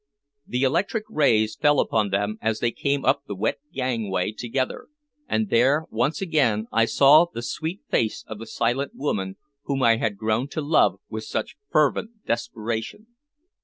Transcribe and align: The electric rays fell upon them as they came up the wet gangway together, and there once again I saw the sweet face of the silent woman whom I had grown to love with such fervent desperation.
The 0.47 0.63
electric 0.63 1.03
rays 1.11 1.55
fell 1.55 1.79
upon 1.79 2.09
them 2.09 2.39
as 2.41 2.59
they 2.59 2.71
came 2.71 3.05
up 3.05 3.21
the 3.27 3.35
wet 3.35 3.59
gangway 3.71 4.31
together, 4.31 4.87
and 5.27 5.51
there 5.51 5.85
once 5.91 6.23
again 6.23 6.65
I 6.71 6.85
saw 6.85 7.27
the 7.31 7.43
sweet 7.43 7.81
face 7.87 8.25
of 8.27 8.39
the 8.39 8.47
silent 8.47 8.93
woman 8.95 9.37
whom 9.65 9.83
I 9.83 9.97
had 9.97 10.17
grown 10.17 10.47
to 10.57 10.61
love 10.61 10.99
with 11.07 11.25
such 11.25 11.55
fervent 11.71 12.25
desperation. 12.25 13.09